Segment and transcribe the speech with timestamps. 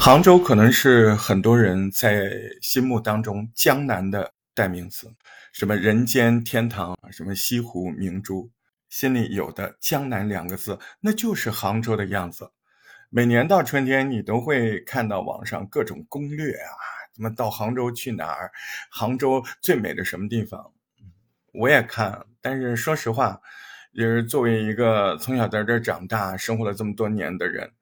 [0.00, 2.30] 杭州可能是很多人在
[2.62, 5.06] 心目当中江南的代名词，
[5.52, 8.50] 什么人间天堂，什么西湖明珠，
[8.88, 12.50] 心里有的江南两个字，那就是杭州的样子。
[13.10, 16.72] 每年到春天，你都会看到网上各种攻略啊，
[17.12, 18.50] 怎么到杭州去哪儿，
[18.90, 20.72] 杭州最美的什么地方，
[21.58, 22.26] 我也看。
[22.40, 23.40] 但是说实话，
[23.92, 27.72] 就是作为一个从小在这儿长大、生活了这么多年的人，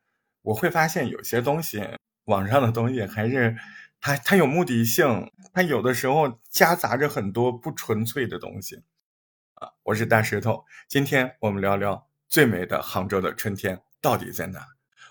[0.42, 1.87] 我会发现有些东西。
[2.24, 3.56] 网上的东西还是
[4.01, 8.82] 它它有目的性，它有的时候夹杂着很多不纯粹的东西
[9.54, 9.70] 啊！
[9.84, 14.66] 我是大石头，今天我们聊聊最美的杭州的春天到底在哪？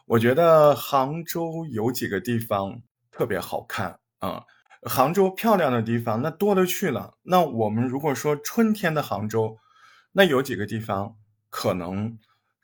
[0.07, 4.43] 我觉得杭州有几个地方特别好看啊！
[4.85, 7.17] 杭州漂亮的地方那多了去了。
[7.23, 9.57] 那我们如果说春天的杭州，
[10.12, 11.17] 那有几个地方
[11.49, 12.17] 可能？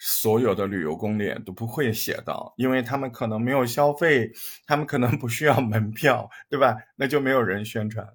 [0.03, 4.31] 所有的旅游攻略都不会写到，因为他们可能没有消费，
[4.65, 6.75] 他们可能不需要门票， 对吧？
[6.95, 8.11] 那就没有人宣传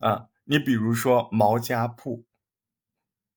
[0.00, 0.26] 啊。
[0.44, 2.26] 你比如说毛家铺，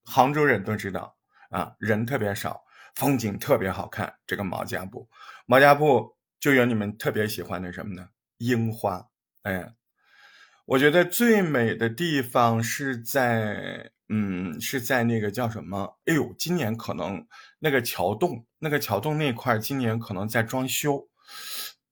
[0.03, 1.15] 杭州人都知道
[1.49, 2.61] 啊，人特别少，
[2.95, 4.13] 风景特别好看。
[4.27, 5.07] 这个毛家铺，
[5.45, 8.09] 毛家铺就有你们特别喜欢的什么呢？
[8.39, 9.07] 樱花。
[9.43, 9.73] 哎，
[10.67, 13.91] 我觉得最美的地方是在。
[14.09, 15.97] 嗯，是在那个叫什么？
[16.05, 17.27] 哎呦，今年可能
[17.59, 21.09] 那个桥洞，那个桥洞那块今年可能在装修。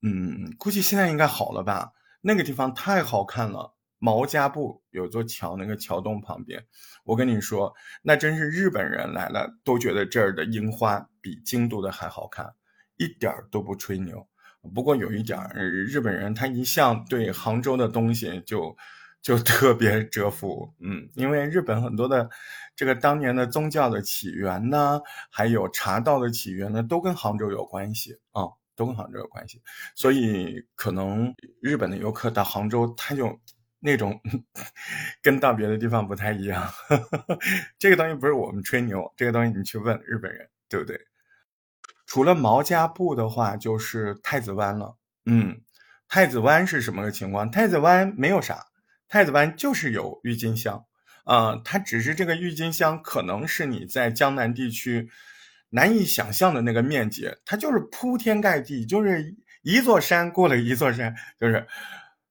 [0.01, 1.91] 嗯，估计现在应该好了吧？
[2.21, 6.65] 那个地方太好看了，毛家埠有座桥，那个桥洞旁边，
[7.03, 12.53] 我跟你说，那真是日本人来了都觉得这儿的樱花比京都的还好看，
[12.95, 14.25] 一点儿都不吹牛。
[14.73, 18.75] 不过有一点，日本人他一向对杭州的东西就。
[19.21, 22.29] 就 特别折服，嗯，因为日本很多的
[22.75, 28.43] 这个当年的宗教的起源呢，还有茶道的起源呢，都跟杭州有关系啊，
[28.75, 29.59] 都跟杭州有关系，
[29.95, 33.35] 所以可能日本的游客到杭州，他就
[33.79, 34.21] 那种
[35.23, 36.63] 跟到别的地方不太一样。
[37.79, 41.01] 这个东西不是我们吹牛，这个东西你去问日本人，对不对？
[42.05, 44.97] 除了毛家埠的话，就是太子湾了。
[45.25, 45.61] 嗯，
[46.07, 47.49] 太子湾是什么个情况？
[47.49, 48.67] 太子湾没有啥。
[49.07, 50.83] 太子湾就是有郁金香，
[51.25, 55.09] 啊，它只是这个郁金香可能是你在江南地区
[55.69, 61.67] 难以想象的那个面积，它就是铺天盖地，就是一座山过了一座山，就是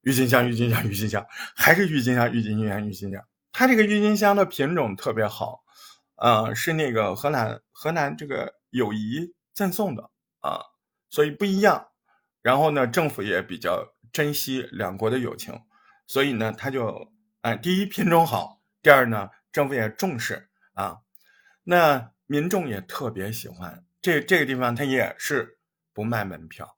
[0.01, 1.25] 郁金香、郁金香、郁金香，
[1.55, 3.23] 还是郁金香、郁金香、郁金香。
[3.53, 5.61] 它这个郁金香的品种特别好，
[6.17, 10.11] 呃，是那个河南河南这个友谊赠送的
[10.41, 10.59] 啊，
[11.09, 11.87] 所以不一样。
[12.43, 15.59] 然后呢，政府也比较珍惜两国的友情。
[16.05, 17.11] 所以呢，他就，
[17.41, 20.99] 哎，第一品种好，第二呢，政府也重视啊，
[21.63, 25.57] 那民众也特别喜欢这这个地方，它也是
[25.93, 26.77] 不卖门票，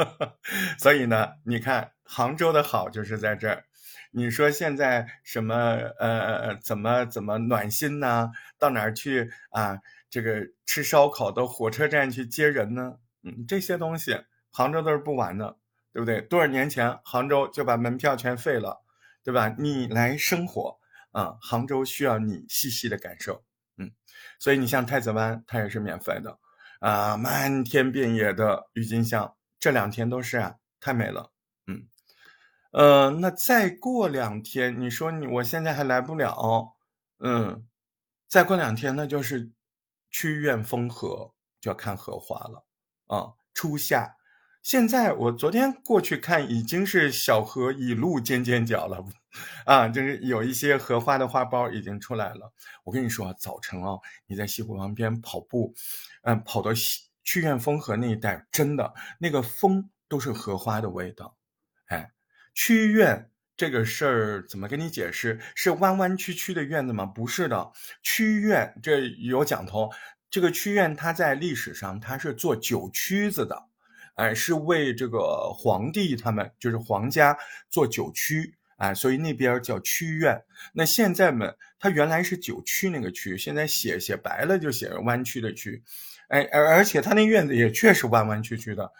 [0.78, 3.64] 所以呢，你看杭州的好就是在这儿。
[4.10, 5.54] 你说现在什么
[5.98, 8.30] 呃怎么怎么暖心呢？
[8.58, 9.78] 到哪儿去啊？
[10.10, 12.98] 这个吃烧烤到火车站去接人呢？
[13.22, 15.56] 嗯，这些东西杭州都是不玩的。
[15.92, 16.20] 对不对？
[16.20, 18.84] 多少年前杭州就把门票全废了，
[19.24, 19.52] 对吧？
[19.58, 20.78] 你来生活
[21.10, 23.42] 啊，杭州需要你细细的感受，
[23.76, 23.90] 嗯。
[24.38, 26.38] 所以你像太子湾，它也是免费的
[26.78, 31.32] 啊，漫天遍野的郁金香，这两天都是啊，太美了，
[31.66, 31.88] 嗯。
[32.70, 36.76] 呃，那再过两天，你说你我现在还来不了，
[37.18, 37.66] 嗯，
[38.28, 39.50] 再过两天那就是
[40.10, 42.64] 曲院风荷就要看荷花了
[43.06, 44.16] 啊，初夏。
[44.62, 49.02] 现在我昨天过去看，已经是小荷已露尖尖角了，
[49.64, 52.52] 啊，就是有一些荷花的花苞已经出来了。
[52.84, 55.74] 我跟你说，早晨啊，你在西湖旁边跑步，
[56.24, 56.72] 嗯，跑到
[57.24, 61.38] 曲院风荷那一带，真的那个风都是荷花的味道。
[61.86, 62.12] 哎，
[62.52, 63.29] 曲院
[63.60, 65.38] 这个事儿怎么跟你解释？
[65.54, 67.04] 是弯弯曲曲的院子吗？
[67.04, 67.70] 不是的，
[68.02, 69.90] 曲院这有讲头。
[70.30, 73.64] 这个曲院它在历史上它是做酒曲子的。
[74.14, 77.36] 哎，是为这个皇帝他们，就是皇家
[77.68, 80.42] 做酒曲，哎，所以那边叫曲院。
[80.72, 85.82] 那现在们，它原来是酒曲那个曲，现在写写白了就写弯曲的曲，
[86.28, 88.90] 哎，而而且它那院子也确实弯弯曲曲的，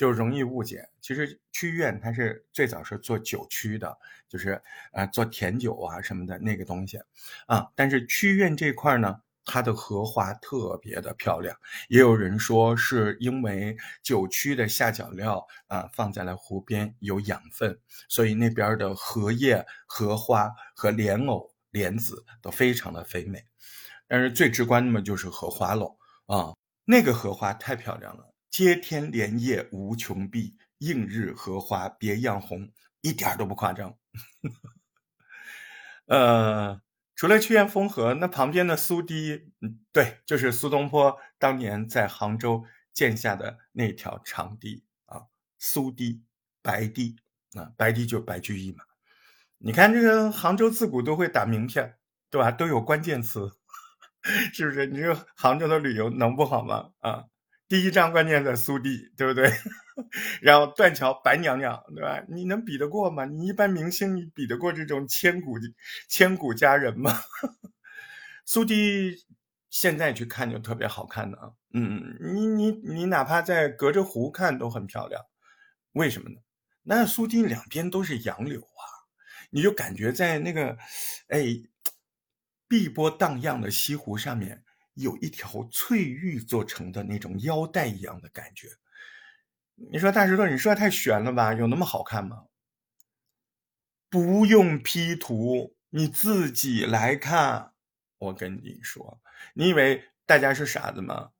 [0.00, 0.88] 就容易误解。
[1.02, 3.94] 其实曲院它是最早是做酒曲的，
[4.30, 4.62] 就是
[4.94, 6.98] 呃做甜酒啊什么的那个东西
[7.44, 7.70] 啊。
[7.74, 9.20] 但是曲院这块呢？
[9.44, 11.54] 它的荷花特别的漂亮，
[11.88, 23.44] 也有人说是因为酒曲的下脚料啊放在了湖边有养分，所以那边的荷叶、荷花和莲藕、莲子都非常的肥美。
[24.06, 26.54] 但是最直观的嘛就是荷花喽啊，
[26.84, 32.70] 那个荷花太漂亮了，接天莲叶无穷碧，映日荷花别样红，
[33.00, 33.96] 一点都不夸张。
[36.06, 36.82] 呃，
[37.14, 45.22] 除了曲园风荷，那旁边的苏堤，嗯，对，就是苏东坡当年在杭州建下的那条长堤啊，
[45.58, 46.22] 苏堤、
[46.60, 47.16] 白堤
[47.54, 48.84] 啊，白堤就白居易嘛。
[49.58, 51.98] 你看这个杭州自古都会打名片，
[52.30, 52.50] 对吧？
[52.50, 53.52] 都有关键词，
[54.52, 54.86] 是不是？
[54.86, 56.90] 你说杭州的旅游能不好吗？
[56.98, 57.26] 啊，
[57.70, 59.48] 第一张关键在苏堤，对不对？
[60.42, 62.20] 然后断桥白娘娘，对吧？
[62.28, 63.24] 你能比得过吗？
[63.26, 65.56] 你一般明星，你比得过这种千古
[66.08, 67.16] 千古佳人吗？
[68.44, 69.14] 苏堤
[69.68, 75.22] 现在去看就特别好看的啊，嗯，你你你哪怕在隔着湖看都很漂亮，
[75.92, 76.40] 为什么呢？
[76.82, 78.82] 那苏堤两边都是杨柳啊，
[79.50, 80.76] 你就感觉在那个，
[81.28, 81.44] 哎，
[82.66, 84.64] 碧波荡漾的西湖上面
[85.00, 88.68] 有一条翠玉做成的那种腰带一样的感觉。
[89.74, 91.54] 你说大石头，你说太悬了吧？
[91.54, 92.44] 有那么好看吗？
[94.08, 97.72] 不用 P 图，你自己来看。
[98.18, 99.20] 我跟你说，
[99.54, 101.30] 你以为大家是傻子吗？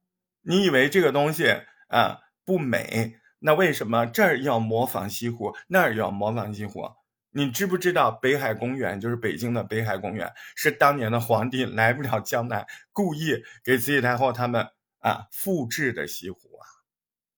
[0.42, 1.54] 你以为这个东西
[1.88, 3.20] 啊不美？
[3.40, 6.90] 那为什么这儿要模仿西湖，那儿要模仿西湖？
[7.32, 14.68] 你知不知道北海公园就是北京的北海公园，是当年的皇帝来不了江南，故意给慈禧太后他们
[14.98, 16.66] 啊复制的西湖啊，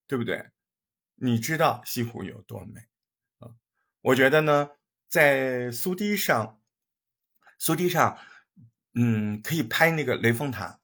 [0.07, 0.49] 对不对？
[1.15, 2.81] 你知道西湖有多美
[3.37, 3.53] 啊？
[4.01, 4.71] 我觉得呢，
[5.07, 6.59] 在苏堤上，
[7.59, 8.17] 苏堤上，
[8.95, 10.79] 嗯，可以拍那个雷峰塔，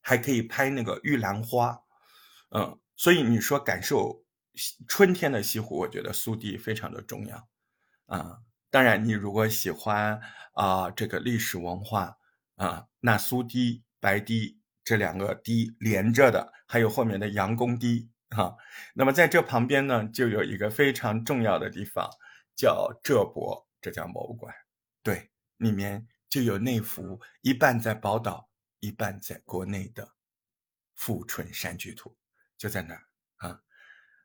[0.00, 1.82] 还可以拍那个玉兰花，
[2.48, 4.24] 嗯，所以你说感受
[4.88, 7.46] 春天的西湖，我觉得苏堤非常的重要
[8.06, 8.40] 啊。
[8.70, 10.20] 当然，你如果喜欢
[10.54, 12.18] 啊这个历史文化
[12.56, 18.10] 啊，那苏堤、白堤这两个堤连着的，还有后面的杨公堤。
[18.30, 18.56] 哈，
[18.94, 22.10] 那么在这旁边呢，就有一个非常重要的地方，
[22.56, 24.52] 叫浙博浙江博物馆。
[25.02, 28.50] 对，里面就有那幅一半在宝岛，
[28.80, 30.04] 一半在国内的
[30.96, 32.10] 《富春山居图》，
[32.58, 33.06] 就在那儿
[33.36, 33.62] 啊。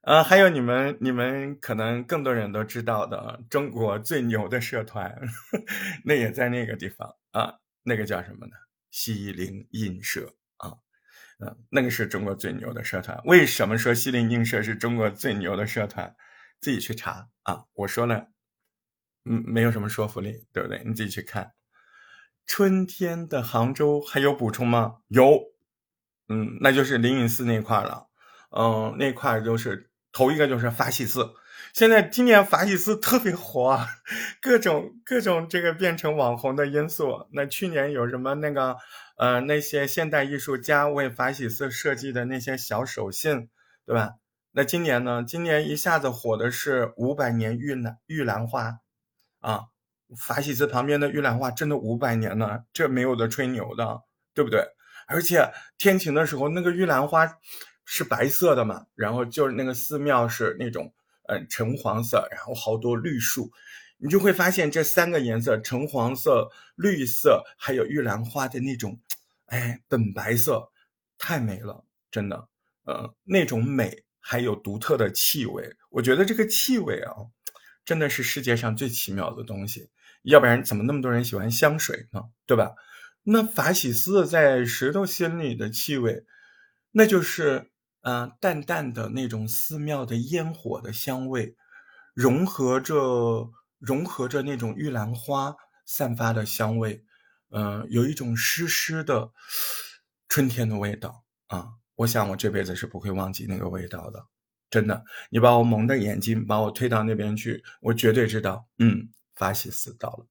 [0.01, 5.15] 呃，还有你们你们可能更多人都知道的中国最牛的社团，
[6.03, 7.53] 那也在那个地方啊。
[7.83, 8.53] 那个叫什么呢？
[8.91, 10.73] 西泠印社啊。
[11.39, 13.19] 嗯，那个是中国最牛的社团。
[13.25, 16.15] 为什么说西泠印社是中国最牛的社团？
[16.59, 17.65] 自己去查啊！
[17.73, 18.27] 我说了，
[19.25, 20.83] 嗯，没有什么说服力，对不对？
[20.85, 21.53] 你自己去看。
[22.47, 24.97] 春天的杭州还有补充吗？
[25.07, 25.39] 有，
[26.27, 28.07] 嗯，那就是灵隐寺那块了。
[28.49, 31.29] 嗯，那块就是头一个就是法喜寺。
[31.73, 33.79] 现在今年法喜寺特别火，
[34.41, 37.27] 各种各种这个变成网红的因素。
[37.31, 38.77] 那去年有什么那个？
[39.17, 43.49] 呃，那些现代艺术家为法喜寺设计的那些小手信，
[43.85, 44.13] 对吧？
[44.51, 45.23] 那今年呢？
[45.23, 48.79] 今年一下子火的是五百年玉兰玉兰花，
[49.39, 49.65] 啊，
[50.17, 54.01] 法喜寺旁边的玉兰花真的五百年了，这没有的吹牛的，
[54.33, 54.65] 对不对？
[55.07, 57.27] 而且天晴的时候，那个玉兰花
[57.93, 60.93] 是白色的嘛，然后就是那个寺庙是那种
[61.27, 63.51] 嗯橙黄色，然后好多绿树。
[63.97, 69.01] 你就会发现这三个颜色：橙黄色、绿色，还有玉兰花的那种，
[69.47, 70.71] 哎，本白色，
[71.17, 72.47] 太美了，真的。
[72.85, 77.13] 呃，那种美还有独特的气味，我觉得这个气味啊，
[77.83, 79.89] 真的是世界上最奇妙的东西。
[80.23, 82.21] 要不然怎么那么多人喜欢香水呢？
[82.45, 82.71] 对吧？
[83.23, 86.23] 那法喜寺在石头心里的气味，
[86.91, 87.69] 那就是
[88.01, 91.55] 嗯，淡淡的那种寺庙的烟火的香味，
[92.13, 93.51] 融合着。
[93.81, 95.55] 融合着那种玉兰花
[95.87, 97.03] 散发的香味，
[97.49, 99.31] 嗯，有一种湿湿的
[100.29, 101.67] 春天的味道啊！
[101.95, 104.23] 我想我这辈子是不会忘记那个味道的，
[104.69, 105.03] 真的。
[105.31, 110.27] 你把我蒙着眼睛，把我推到那边去，我绝对知道，嗯，法喜寺到了。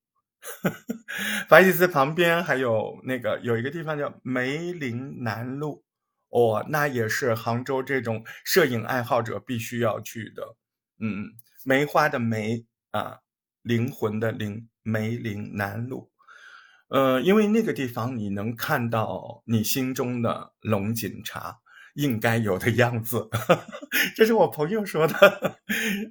[1.51, 5.83] 法喜寺旁边还有那个有一个地方叫梅林南路，
[6.31, 10.57] 哦，那也是杭州这种摄影爱好者必须要去的。
[10.99, 11.29] 嗯，
[11.65, 13.19] 梅花的梅啊。
[13.63, 16.11] 灵魂的灵，梅林南路，
[16.89, 21.59] 呃，因为那个地方你能看到你心中的龙井茶
[21.93, 23.29] 应该有的样子，
[24.17, 25.59] 这是我朋友说的，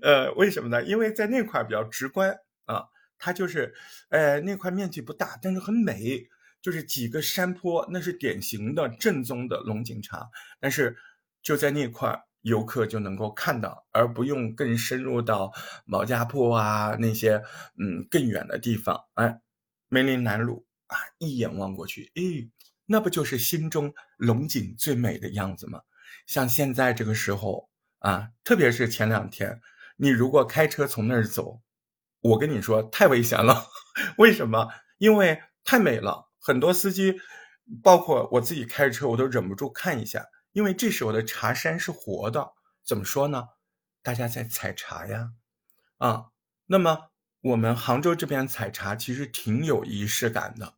[0.03, 0.83] 呃，为什么呢？
[0.83, 2.85] 因为在那块比较直观啊，
[3.17, 3.73] 它就是，
[4.09, 6.27] 呃，那块面积不大，但是很美，
[6.61, 10.97] 就是几个山坡，那是典型的正宗的龙井茶，但是
[11.41, 12.25] 就在那块。
[12.41, 15.51] 游客就能够看到，而不用更深入到
[15.83, 17.43] 毛家铺啊那些
[17.77, 18.97] 嗯更远的地方。
[19.15, 19.41] 哎，
[19.89, 22.49] 梅林南路啊，一眼望过去，哎，
[22.85, 25.81] 那不就是心中龙井最美的样子吗？
[26.27, 29.59] 像现在这个时候啊，特别是前两天，
[29.97, 31.61] 你如果开车从那儿走，
[32.21, 33.65] 我跟你说太危险了。
[34.17, 34.69] 为什么？
[34.97, 37.19] 因为太美了，很多司机，
[37.83, 42.53] 包括我自己开车，我都忍不住看一下，因为这时候的茶山是活的。
[42.83, 43.43] 怎么说呢？
[44.01, 45.31] 大家在采茶呀，
[45.97, 46.27] 啊，
[46.65, 47.09] 那么
[47.41, 50.73] 我们杭州这边采茶其实挺有仪式感的。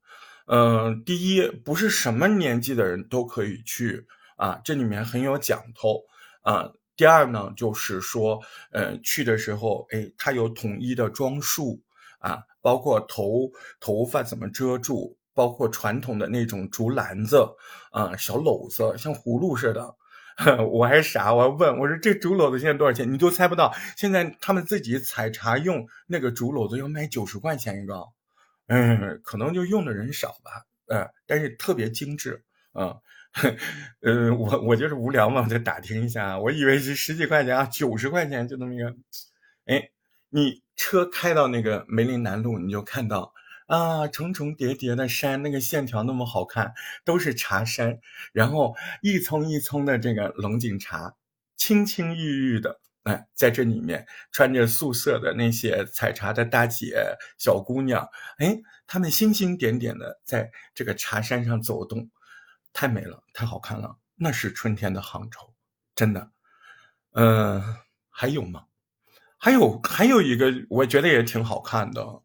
[0.47, 6.03] 嗯，第一，不是什么年纪的人都可以去啊，这里面很有讲头
[6.41, 6.73] 啊。
[6.97, 8.41] 第二呢，就是说，
[8.71, 11.81] 呃，去的时候，哎，它有统一的装束
[12.19, 17.43] 啊，包括头头发怎么遮住，包括传统的那种竹篮子
[17.89, 19.95] 啊，小篓子，像葫芦似的。
[20.69, 23.11] 我还傻，我还问我说这竹篓子现在多少钱？
[23.11, 23.73] 你都猜不到。
[23.97, 28.03] 现在他们自己采茶用那个竹篓子要卖九十块钱一个，
[28.67, 32.43] 嗯，可能就用的人少吧，呃，但是特别精致，
[32.73, 32.97] 啊，
[34.01, 38.95] 呃，我我就是无聊嘛，我就打听一下，我以为是十几块钱啊，九十块钱就那么一个，
[39.65, 39.89] 哎，
[40.29, 43.33] 你车开到那个梅林南路，你就看到。
[43.71, 46.73] 啊，重重叠叠的山，那个线条那么好看，
[47.05, 48.01] 都是茶山，
[48.33, 51.15] 然后一丛一丛的这个龙井茶，
[51.55, 58.05] 青青郁郁的，哎，在这里面穿着素色的那些采茶的大姐、小姑娘，
[58.39, 62.11] 哎，她们星星点点的在这个茶山上走动，
[62.73, 65.39] 太美了，太好看了，那是春天的杭州，
[65.95, 66.29] 真的。
[67.13, 67.63] 嗯，
[68.09, 68.65] 还有吗？
[69.37, 72.21] 还有还有一个，我觉得也挺好看的。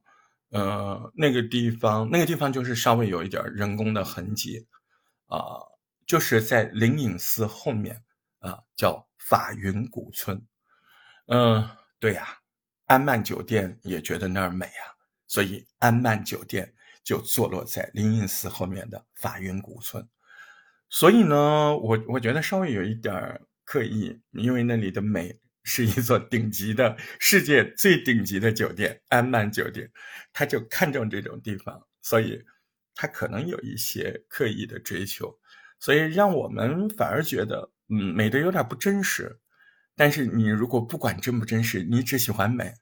[0.57, 4.67] 呃，那个地方，那个地方就是稍微有一点人工的痕迹，
[5.27, 5.61] 啊，
[6.07, 8.03] 就是在灵隐寺后面
[8.39, 10.43] 啊，叫法云古村。
[11.27, 11.69] 嗯，
[12.01, 12.39] 对呀，
[12.87, 14.97] 安曼酒店也觉得那儿美啊，
[15.27, 20.09] 所以安曼酒店就坐落在灵隐寺后面的法云古村。
[20.89, 25.39] 所以呢，我我觉得稍微有一点刻意，因为那里的美。
[25.67, 29.91] 是一座顶级的世界最顶级的酒店——安曼酒店，
[30.33, 32.41] 他就看中这种地方，所以
[32.95, 35.37] 他可能有一些刻意的追求，
[35.81, 39.41] 所以让我们反而觉得，嗯，美的有点不真实。
[39.97, 42.73] 但是你如果不管真不真实，你只喜欢美，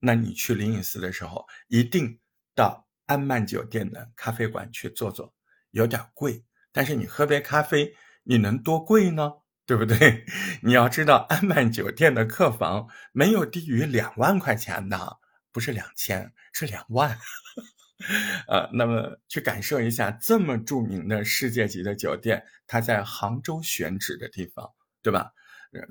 [0.00, 2.18] 那你去灵隐寺的时候，一定
[2.54, 5.34] 到安曼酒店的咖啡馆去坐坐，
[5.70, 6.42] 有点贵，
[6.72, 9.30] 但是你喝杯咖啡，你能多贵呢？
[9.66, 10.24] 对不对？
[10.62, 15.18] 你要知道，安曼酒店的客房没有低于两万块钱的，
[15.52, 17.18] 不是两千，是两万。
[18.46, 24.70] 呃，那么去感受一下这么著名的世界级的酒店，它在杭州选址的地方，
[25.02, 25.32] 对吧？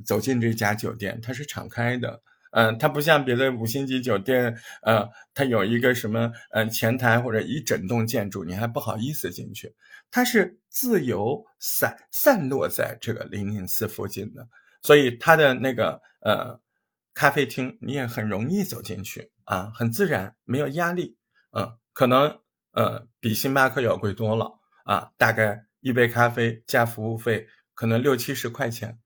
[0.05, 2.22] 走进这家酒店，它是敞开的。
[2.56, 9.76] 嗯，它不像别的五星级酒店，呃，它有一个什么，呃，前台或者一整栋建筑，你还不好意思进去。
[10.10, 14.48] 它是自由散散落在这个灵隐寺附近的，
[14.82, 16.58] 所以它的那个呃
[17.14, 21.18] 咖啡厅你也很容易走进去啊，很自然，没有压力。
[21.52, 22.40] 嗯，可能
[22.72, 24.50] 呃比星巴克要贵多了
[24.86, 28.98] 啊，大概一杯咖啡加服务费可能六七十块钱，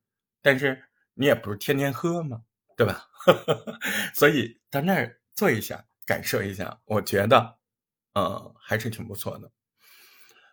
[0.43, 0.83] 但是
[1.15, 2.41] 你也不是天天喝嘛，
[2.79, 3.03] 对吧？
[4.15, 7.57] 所以到那儿坐一下，感受一下，我觉得，
[8.13, 9.51] 呃，还是挺不错的。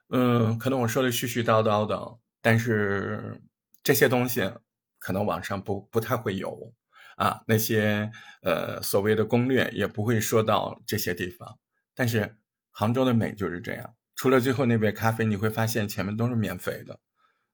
[0.09, 3.41] 嗯，可能我说的絮絮叨叨的，但是
[3.85, 4.53] 这些东西
[4.99, 6.75] 可能网上不不太会有
[7.17, 8.11] 啊，那些
[8.43, 11.61] 呃所谓的攻略也不会说到这些地方。
[11.95, 12.37] 但是
[12.73, 16.99] 杭州的美就是这样，除了最后那杯咖啡，你会发现前面都是免费的。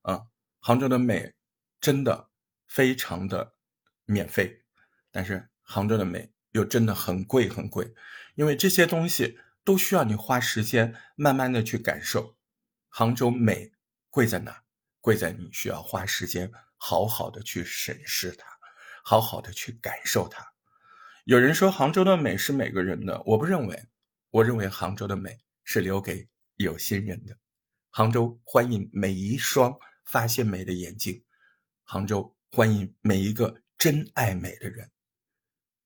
[0.00, 0.22] 啊，
[0.60, 1.34] 杭州的美
[1.78, 2.30] 真的
[2.66, 3.52] 非常的
[4.06, 4.61] 免费。
[5.12, 7.94] 但是杭州的美又真的很贵很贵，
[8.34, 12.36] 因为这些东西都需要你花时间慢慢的去感受。
[12.88, 13.72] 杭州美
[14.10, 14.64] 贵在哪？
[15.00, 18.46] 贵在你需要花时间好好的去审视它，
[19.02, 20.54] 好好的去感受它。
[21.24, 23.88] 有人说杭州的美是每个人的，我不认为，
[24.30, 27.36] 我认为杭州的美是留给有心人的。
[27.90, 31.24] 杭州欢迎每一双发现美的眼睛，
[31.82, 34.91] 杭州欢迎每一个真爱美的人。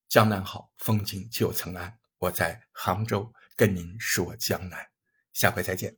[0.09, 1.93] 江南好，风景旧曾谙。
[2.19, 4.89] 我在杭州跟您说江南，
[5.33, 5.97] 下回再见。